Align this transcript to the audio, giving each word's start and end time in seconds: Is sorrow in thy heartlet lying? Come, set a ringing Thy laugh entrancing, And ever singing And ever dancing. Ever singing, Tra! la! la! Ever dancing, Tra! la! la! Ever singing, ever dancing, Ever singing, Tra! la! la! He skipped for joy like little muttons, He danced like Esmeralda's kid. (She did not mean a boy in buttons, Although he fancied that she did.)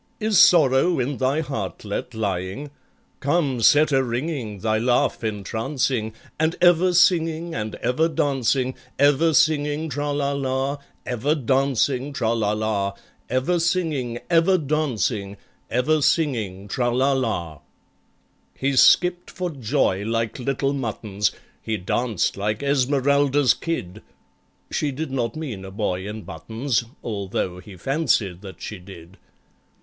Is 0.19 0.39
sorrow 0.39 0.99
in 0.99 1.17
thy 1.17 1.41
heartlet 1.41 2.15
lying? 2.15 2.71
Come, 3.19 3.61
set 3.61 3.91
a 3.91 4.01
ringing 4.03 4.61
Thy 4.61 4.79
laugh 4.79 5.23
entrancing, 5.23 6.13
And 6.39 6.55
ever 6.59 6.91
singing 6.95 7.53
And 7.53 7.75
ever 7.75 8.07
dancing. 8.09 8.73
Ever 8.97 9.35
singing, 9.35 9.89
Tra! 9.89 10.09
la! 10.11 10.31
la! 10.31 10.77
Ever 11.05 11.35
dancing, 11.35 12.13
Tra! 12.13 12.33
la! 12.33 12.51
la! 12.53 12.93
Ever 13.29 13.59
singing, 13.59 14.17
ever 14.27 14.57
dancing, 14.57 15.37
Ever 15.69 16.01
singing, 16.01 16.67
Tra! 16.67 16.89
la! 16.89 17.11
la! 17.13 17.59
He 18.55 18.75
skipped 18.75 19.29
for 19.29 19.51
joy 19.51 20.03
like 20.03 20.39
little 20.39 20.73
muttons, 20.73 21.31
He 21.61 21.77
danced 21.77 22.35
like 22.37 22.63
Esmeralda's 22.63 23.53
kid. 23.53 24.01
(She 24.71 24.89
did 24.89 25.11
not 25.11 25.35
mean 25.35 25.63
a 25.63 25.69
boy 25.69 26.07
in 26.07 26.23
buttons, 26.23 26.85
Although 27.03 27.59
he 27.59 27.77
fancied 27.77 28.41
that 28.41 28.63
she 28.63 28.79
did.) 28.79 29.17